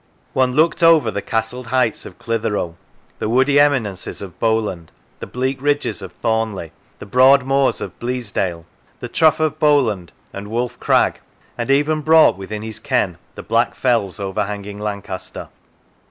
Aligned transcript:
One 0.33 0.53
looked 0.55 0.81
over 0.81 1.11
the 1.11 1.21
castled 1.21 1.67
heights 1.67 2.07
of 2.07 2.17
Clitheroe, 2.17 2.75
the 3.19 3.29
woody 3.29 3.59
eminences 3.59 4.19
of 4.19 4.39
Bowland, 4.39 4.91
the 5.19 5.27
bleak 5.27 5.61
ridges 5.61 6.01
of 6.01 6.11
Thornley; 6.11 6.71
the 6.97 7.05
broad 7.05 7.43
moors 7.43 7.79
of 7.81 7.99
Bleasdale, 7.99 8.65
the 8.99 9.07
trough 9.09 9.39
of 9.39 9.59
Bowland, 9.59 10.11
and 10.33 10.47
Wolf 10.47 10.79
Crag; 10.79 11.19
and 11.55 11.69
even 11.69 12.01
brought 12.01 12.35
within 12.35 12.63
his 12.63 12.79
ken 12.79 13.19
the 13.35 13.43
black 13.43 13.75
fells 13.75 14.19
overhanging 14.19 14.79
Lancaster. 14.79 15.49